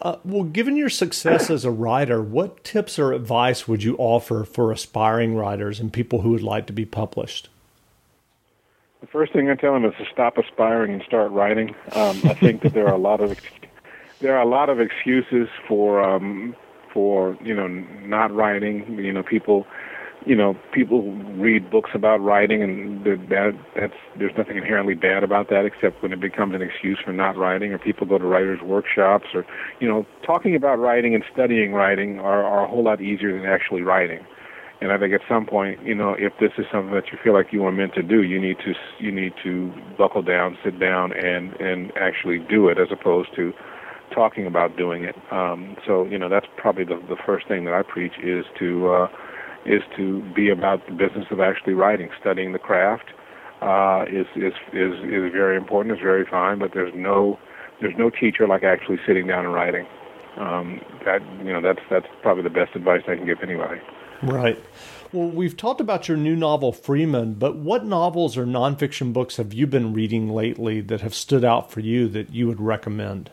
Uh, 0.00 0.16
well, 0.24 0.44
given 0.44 0.76
your 0.76 0.88
success 0.88 1.50
as 1.50 1.64
a 1.64 1.70
writer, 1.70 2.22
what 2.22 2.62
tips 2.64 2.98
or 2.98 3.12
advice 3.12 3.66
would 3.66 3.82
you 3.82 3.96
offer 3.98 4.44
for 4.44 4.72
aspiring 4.72 5.34
writers 5.34 5.80
and 5.80 5.92
people 5.92 6.22
who 6.22 6.30
would 6.30 6.42
like 6.42 6.66
to 6.66 6.72
be 6.72 6.84
published? 6.84 7.48
The 9.00 9.06
first 9.06 9.32
thing 9.32 9.48
I 9.48 9.54
tell 9.54 9.74
them 9.74 9.84
is 9.84 9.94
to 9.98 10.06
stop 10.12 10.38
aspiring 10.38 10.92
and 10.92 11.02
start 11.02 11.30
writing. 11.30 11.74
Um, 11.92 12.20
I 12.24 12.34
think 12.34 12.62
that 12.62 12.74
there 12.74 12.86
are 12.86 12.94
a 12.94 12.98
lot 12.98 13.20
of 13.20 13.38
there 14.20 14.36
are 14.36 14.42
a 14.42 14.48
lot 14.48 14.68
of 14.68 14.80
excuses 14.80 15.48
for 15.68 16.02
um 16.02 16.56
for 16.92 17.36
you 17.42 17.54
know 17.54 17.68
not 17.68 18.34
writing 18.34 18.98
you 18.98 19.12
know 19.12 19.22
people 19.22 19.66
you 20.26 20.34
know 20.34 20.56
people 20.72 21.12
read 21.36 21.70
books 21.70 21.90
about 21.94 22.20
writing 22.20 22.62
and 22.62 23.04
that 23.04 23.52
that's 23.76 23.94
there's 24.18 24.32
nothing 24.36 24.56
inherently 24.56 24.94
bad 24.94 25.22
about 25.22 25.48
that 25.48 25.64
except 25.64 26.02
when 26.02 26.12
it 26.12 26.20
becomes 26.20 26.54
an 26.54 26.62
excuse 26.62 26.98
for 27.04 27.12
not 27.12 27.36
writing 27.36 27.72
or 27.72 27.78
people 27.78 28.06
go 28.06 28.18
to 28.18 28.24
writers 28.24 28.60
workshops 28.62 29.26
or 29.34 29.44
you 29.80 29.88
know 29.88 30.06
talking 30.24 30.54
about 30.54 30.78
writing 30.78 31.14
and 31.14 31.24
studying 31.32 31.72
writing 31.72 32.18
are, 32.18 32.44
are 32.44 32.64
a 32.64 32.68
whole 32.68 32.84
lot 32.84 33.00
easier 33.00 33.36
than 33.36 33.48
actually 33.48 33.82
writing 33.82 34.20
and 34.80 34.92
I 34.92 34.98
think 34.98 35.12
at 35.12 35.22
some 35.28 35.44
point, 35.44 35.82
you 35.84 35.94
know, 35.94 36.14
if 36.16 36.32
this 36.40 36.52
is 36.56 36.64
something 36.70 36.94
that 36.94 37.10
you 37.10 37.18
feel 37.22 37.32
like 37.32 37.52
you 37.52 37.64
are 37.64 37.72
meant 37.72 37.94
to 37.94 38.02
do, 38.02 38.22
you 38.22 38.40
need 38.40 38.58
to 38.58 38.74
you 39.00 39.10
need 39.10 39.32
to 39.42 39.72
buckle 39.96 40.22
down, 40.22 40.56
sit 40.64 40.78
down, 40.78 41.12
and 41.12 41.52
and 41.54 41.92
actually 42.00 42.38
do 42.38 42.68
it, 42.68 42.78
as 42.78 42.88
opposed 42.92 43.30
to 43.34 43.52
talking 44.14 44.46
about 44.46 44.76
doing 44.76 45.04
it. 45.04 45.16
Um, 45.32 45.76
so 45.84 46.04
you 46.04 46.16
know 46.16 46.28
that's 46.28 46.46
probably 46.56 46.84
the 46.84 47.02
the 47.08 47.16
first 47.26 47.48
thing 47.48 47.64
that 47.64 47.74
I 47.74 47.82
preach 47.82 48.12
is 48.22 48.44
to 48.60 48.88
uh, 48.88 49.08
is 49.68 49.82
to 49.96 50.22
be 50.34 50.48
about 50.48 50.86
the 50.86 50.92
business 50.92 51.26
of 51.30 51.40
actually 51.40 51.74
writing, 51.74 52.08
studying 52.20 52.52
the 52.52 52.58
craft. 52.58 53.10
Uh, 53.60 54.04
is 54.08 54.26
is 54.36 54.52
is 54.72 54.94
is 55.02 55.32
very 55.32 55.56
important. 55.56 55.92
It's 55.92 56.02
very 56.02 56.24
fine, 56.24 56.58
but 56.58 56.72
there's 56.74 56.92
no 56.94 57.38
there's 57.80 57.96
no 57.98 58.10
teacher 58.10 58.46
like 58.46 58.62
actually 58.62 58.98
sitting 59.06 59.26
down 59.26 59.44
and 59.44 59.54
writing. 59.54 59.86
Um, 60.36 60.80
that 61.04 61.20
you 61.44 61.52
know 61.52 61.60
that's 61.60 61.80
that's 61.90 62.06
probably 62.22 62.44
the 62.44 62.50
best 62.50 62.76
advice 62.76 63.02
I 63.08 63.16
can 63.16 63.26
give 63.26 63.38
anybody. 63.42 63.80
Right. 64.22 64.58
Well, 65.12 65.28
we've 65.28 65.56
talked 65.56 65.80
about 65.80 66.06
your 66.06 66.16
new 66.16 66.36
novel, 66.36 66.72
Freeman, 66.72 67.34
but 67.34 67.56
what 67.56 67.84
novels 67.84 68.36
or 68.36 68.44
nonfiction 68.44 69.12
books 69.12 69.36
have 69.36 69.54
you 69.54 69.66
been 69.66 69.92
reading 69.94 70.28
lately 70.28 70.80
that 70.82 71.00
have 71.00 71.14
stood 71.14 71.44
out 71.44 71.70
for 71.70 71.80
you 71.80 72.08
that 72.08 72.32
you 72.32 72.46
would 72.46 72.60
recommend? 72.60 73.30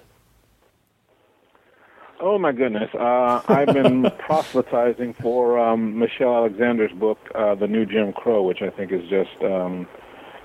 Oh 2.22 2.40
my 2.40 2.54
goodness! 2.54 2.90
Uh, 2.94 3.42
I've 3.48 3.74
been 3.74 4.10
proselytizing 4.20 5.16
for 5.16 5.60
um, 5.60 6.00
Michelle 6.00 6.34
Alexander's 6.36 6.94
book, 6.94 7.18
uh, 7.36 7.56
"The 7.56 7.68
New 7.68 7.86
Jim 7.86 8.14
Crow," 8.14 8.42
which 8.44 8.62
I 8.62 8.70
think 8.70 8.94
is 8.94 9.02
just 9.10 9.36
um, 9.44 9.86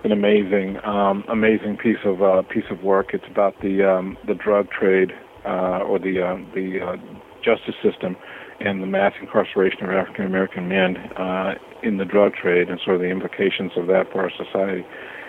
an 0.02 0.10
amazing, 0.10 0.78
um, 0.84 1.24
amazing 1.28 1.76
piece 1.76 2.02
of 2.04 2.22
uh, 2.22 2.42
piece 2.42 2.64
of 2.70 2.82
work. 2.82 3.14
It's 3.14 3.26
about 3.30 3.54
the 3.62 3.88
um, 3.88 4.18
the 4.26 4.34
drug 4.34 4.68
trade 4.70 5.12
uh, 5.44 5.86
or 5.86 6.00
the 6.00 6.20
uh, 6.20 6.36
the 6.54 6.80
uh, 6.80 6.96
justice 7.44 7.76
system 7.82 8.16
and 8.58 8.82
the 8.82 8.86
mass 8.86 9.12
incarceration 9.20 9.84
of 9.84 9.90
African 9.90 10.26
American 10.26 10.68
men 10.68 10.96
uh, 11.16 11.54
in 11.84 11.98
the 11.98 12.04
drug 12.04 12.34
trade 12.34 12.68
and 12.68 12.80
sort 12.84 12.96
of 12.96 13.02
the 13.02 13.08
implications 13.08 13.70
of 13.76 13.86
that 13.86 14.10
for 14.10 14.22
our 14.22 14.30
society. 14.30 14.84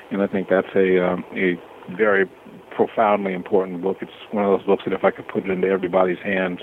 And 0.09 0.23
I 0.23 0.27
think 0.27 0.49
that's 0.49 0.73
a 0.75 1.05
um, 1.05 1.23
a 1.33 1.53
very 1.95 2.25
profoundly 2.75 3.33
important 3.33 3.81
book. 3.81 3.97
It's 4.01 4.11
one 4.31 4.45
of 4.45 4.57
those 4.57 4.65
books 4.65 4.83
that 4.85 4.93
if 4.93 5.03
I 5.03 5.11
could 5.11 5.27
put 5.27 5.45
it 5.45 5.49
into 5.49 5.67
everybody's 5.67 6.19
hands, 6.19 6.59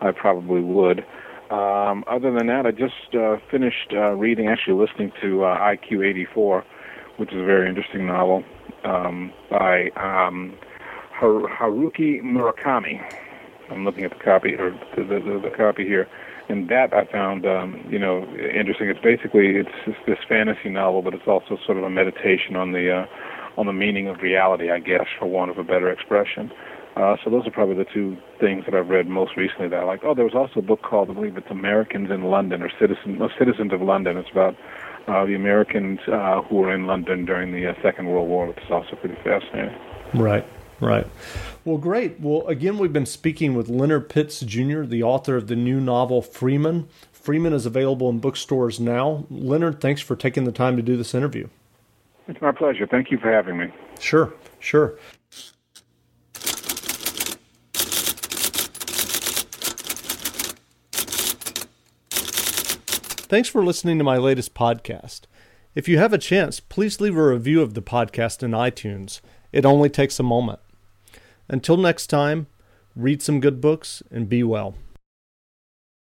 I 0.00 0.12
probably 0.12 0.60
would. 0.60 1.04
Um, 1.50 2.04
other 2.06 2.30
than 2.30 2.46
that, 2.48 2.66
I 2.66 2.72
just 2.72 3.14
uh, 3.14 3.36
finished 3.50 3.92
uh, 3.92 4.12
reading, 4.12 4.48
actually 4.48 4.74
listening 4.74 5.12
to 5.22 5.44
uh, 5.44 5.58
IQ 5.58 6.06
84, 6.06 6.64
which 7.16 7.32
is 7.32 7.40
a 7.40 7.44
very 7.44 7.68
interesting 7.68 8.06
novel 8.06 8.44
um, 8.84 9.32
by 9.50 9.88
um, 9.96 10.54
Har- 11.12 11.48
Haruki 11.48 12.20
Murakami. 12.22 13.00
I'm 13.70 13.84
looking 13.84 14.04
at 14.04 14.10
the 14.10 14.22
copy 14.22 14.54
or 14.54 14.70
the, 14.96 15.04
the, 15.04 15.40
the 15.42 15.54
copy 15.56 15.84
here, 15.84 16.08
and 16.48 16.68
that 16.68 16.92
I 16.92 17.04
found 17.10 17.46
um, 17.46 17.84
you 17.88 17.98
know 17.98 18.24
interesting. 18.54 18.88
It's 18.88 19.00
basically 19.00 19.56
it's, 19.56 19.68
it's 19.86 19.98
this 20.06 20.18
fantasy 20.28 20.70
novel, 20.70 21.02
but 21.02 21.14
it's 21.14 21.26
also 21.26 21.58
sort 21.66 21.78
of 21.78 21.84
a 21.84 21.90
meditation 21.90 22.56
on 22.56 22.72
the 22.72 23.02
uh, 23.02 23.06
on 23.58 23.66
the 23.66 23.72
meaning 23.72 24.06
of 24.06 24.22
reality, 24.22 24.70
I 24.70 24.78
guess, 24.78 25.06
for 25.18 25.26
want 25.26 25.50
of 25.50 25.58
a 25.58 25.64
better 25.64 25.90
expression. 25.90 26.52
Uh, 26.96 27.16
so 27.22 27.30
those 27.30 27.46
are 27.46 27.50
probably 27.50 27.74
the 27.74 27.90
two 27.92 28.16
things 28.40 28.64
that 28.64 28.74
I've 28.74 28.88
read 28.88 29.08
most 29.08 29.36
recently 29.36 29.68
that 29.68 29.80
I 29.80 29.84
like. 29.84 30.00
Oh, 30.04 30.14
there 30.14 30.24
was 30.24 30.34
also 30.34 30.60
a 30.60 30.62
book 30.62 30.82
called, 30.82 31.10
I 31.10 31.14
believe 31.14 31.36
it's 31.36 31.50
Americans 31.50 32.10
in 32.10 32.24
London 32.24 32.62
or 32.62 32.70
Citizen, 32.78 33.18
no, 33.18 33.28
Citizens 33.38 33.72
of 33.72 33.82
London. 33.82 34.16
It's 34.16 34.30
about 34.30 34.56
uh, 35.08 35.24
the 35.26 35.34
Americans 35.34 35.98
uh, 36.06 36.42
who 36.42 36.56
were 36.56 36.74
in 36.74 36.86
London 36.86 37.24
during 37.24 37.52
the 37.52 37.66
uh, 37.66 37.74
Second 37.82 38.06
World 38.06 38.28
War, 38.28 38.46
which 38.46 38.58
is 38.58 38.70
also 38.70 38.96
pretty 38.96 39.16
fascinating. 39.22 39.76
Right, 40.14 40.46
right. 40.80 41.06
Well, 41.64 41.78
great. 41.78 42.20
Well, 42.20 42.46
again, 42.46 42.78
we've 42.78 42.92
been 42.92 43.06
speaking 43.06 43.54
with 43.54 43.68
Leonard 43.68 44.08
Pitts 44.08 44.40
Jr., 44.40 44.82
the 44.82 45.02
author 45.02 45.36
of 45.36 45.48
the 45.48 45.56
new 45.56 45.80
novel 45.80 46.22
Freeman. 46.22 46.88
Freeman 47.12 47.52
is 47.52 47.66
available 47.66 48.08
in 48.08 48.20
bookstores 48.20 48.78
now. 48.80 49.26
Leonard, 49.30 49.80
thanks 49.80 50.00
for 50.00 50.16
taking 50.16 50.44
the 50.44 50.52
time 50.52 50.76
to 50.76 50.82
do 50.82 50.96
this 50.96 51.14
interview. 51.14 51.48
It's 52.28 52.42
my 52.42 52.52
pleasure. 52.52 52.86
Thank 52.86 53.10
you 53.10 53.18
for 53.18 53.32
having 53.32 53.56
me. 53.56 53.72
Sure, 53.98 54.34
sure. 54.60 54.98
Thanks 63.30 63.48
for 63.48 63.64
listening 63.64 63.96
to 63.98 64.04
my 64.04 64.18
latest 64.18 64.54
podcast. 64.54 65.22
If 65.74 65.88
you 65.88 65.98
have 65.98 66.12
a 66.12 66.18
chance, 66.18 66.60
please 66.60 67.00
leave 67.00 67.16
a 67.16 67.26
review 67.26 67.62
of 67.62 67.72
the 67.72 67.82
podcast 67.82 68.42
in 68.42 68.50
iTunes. 68.50 69.20
It 69.50 69.64
only 69.64 69.88
takes 69.88 70.20
a 70.20 70.22
moment. 70.22 70.60
Until 71.48 71.78
next 71.78 72.08
time, 72.08 72.46
read 72.94 73.22
some 73.22 73.40
good 73.40 73.60
books 73.60 74.02
and 74.10 74.28
be 74.28 74.42
well. 74.42 74.74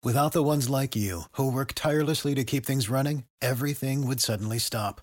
Without 0.03 0.33
the 0.33 0.43
ones 0.43 0.69
like 0.69 0.97
you, 0.97 1.25
who 1.33 1.51
work 1.51 1.73
tirelessly 1.75 2.35
to 2.35 2.45
keep 2.45 2.65
things 2.65 2.91
running, 2.91 3.25
everything 3.41 4.07
would 4.07 4.21
suddenly 4.21 4.59
stop 4.59 5.03